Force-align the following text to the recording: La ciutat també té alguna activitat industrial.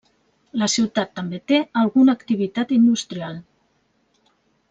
La 0.61 0.67
ciutat 0.75 1.11
també 1.19 1.39
té 1.51 1.59
alguna 1.83 2.15
activitat 2.19 2.73
industrial. 2.79 3.37